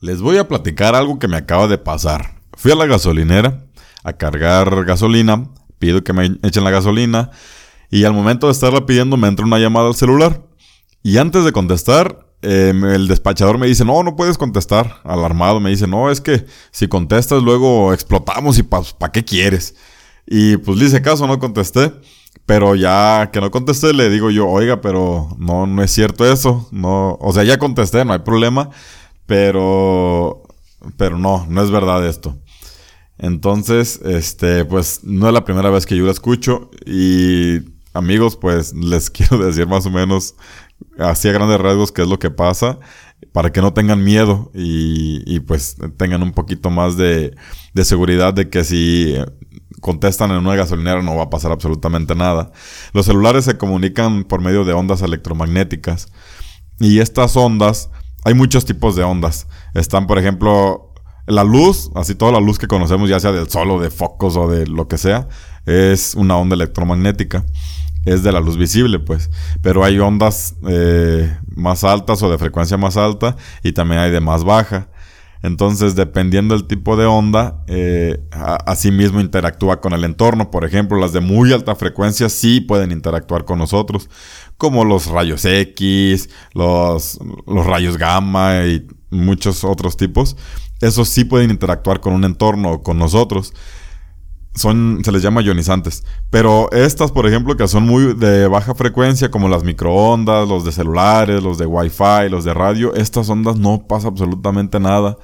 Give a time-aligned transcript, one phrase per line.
[0.00, 2.36] Les voy a platicar algo que me acaba de pasar.
[2.56, 3.64] Fui a la gasolinera
[4.04, 5.48] a cargar gasolina,
[5.80, 7.30] pido que me echen la gasolina
[7.90, 10.42] y al momento de estarla pidiendo me entra una llamada al celular.
[11.02, 15.00] Y antes de contestar, eh, el despachador me dice, no, no puedes contestar.
[15.02, 19.74] Alarmado me dice, no, es que si contestas luego explotamos y ¿para qué quieres?
[20.28, 21.92] Y pues le hice caso, no contesté.
[22.46, 26.68] Pero ya que no contesté, le digo yo, oiga, pero no, no es cierto eso.
[26.70, 28.70] No, o sea, ya contesté, no hay problema.
[29.28, 30.42] Pero,
[30.96, 32.38] pero no, no es verdad esto.
[33.18, 37.58] Entonces, este, pues no es la primera vez que yo lo escucho y
[37.92, 40.34] amigos, pues les quiero decir más o menos
[40.98, 42.78] así a grandes rasgos qué es lo que pasa
[43.32, 47.36] para que no tengan miedo y, y pues tengan un poquito más de,
[47.74, 49.14] de, seguridad de que si
[49.80, 52.50] contestan en una gasolinera no va a pasar absolutamente nada.
[52.94, 56.08] Los celulares se comunican por medio de ondas electromagnéticas
[56.80, 57.90] y estas ondas
[58.28, 59.46] hay muchos tipos de ondas.
[59.72, 60.92] Están, por ejemplo,
[61.26, 64.36] la luz, así toda la luz que conocemos, ya sea del sol o de focos
[64.36, 65.28] o de lo que sea,
[65.64, 67.46] es una onda electromagnética.
[68.04, 69.30] Es de la luz visible, pues.
[69.62, 74.20] Pero hay ondas eh, más altas o de frecuencia más alta y también hay de
[74.20, 74.88] más baja.
[75.42, 80.50] Entonces, dependiendo del tipo de onda, eh, así mismo interactúa con el entorno.
[80.50, 84.10] Por ejemplo, las de muy alta frecuencia sí pueden interactuar con nosotros,
[84.56, 90.36] como los rayos X, los, los rayos gamma y muchos otros tipos.
[90.80, 93.52] Esos sí pueden interactuar con un entorno o con nosotros
[94.58, 96.04] son, se les llama ionizantes.
[96.30, 100.72] Pero estas, por ejemplo, que son muy de baja frecuencia, como las microondas, los de
[100.72, 105.16] celulares, los de wifi, los de radio, estas ondas no pasa absolutamente nada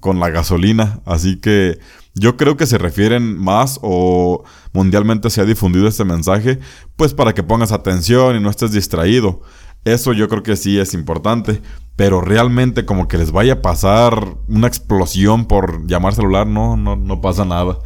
[0.00, 1.00] con la gasolina.
[1.04, 1.78] Así que
[2.14, 6.58] yo creo que se refieren más o mundialmente se ha difundido este mensaje,
[6.96, 9.40] pues para que pongas atención y no estés distraído.
[9.84, 11.62] Eso yo creo que sí es importante,
[11.96, 16.96] pero realmente como que les vaya a pasar una explosión por llamar celular, no, no,
[16.96, 17.78] no pasa nada.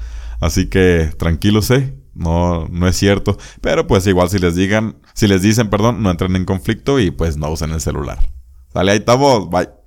[0.42, 1.96] Así que tranquilos, eh.
[2.14, 3.38] No, no es cierto.
[3.60, 7.12] Pero pues igual si les digan, si les dicen, perdón, no entren en conflicto y
[7.12, 8.18] pues no usen el celular.
[8.72, 9.48] Sale, ahí estamos.
[9.48, 9.81] Bye.